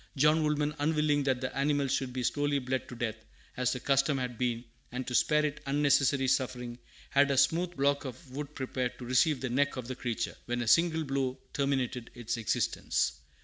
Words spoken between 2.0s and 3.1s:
be slowly bled to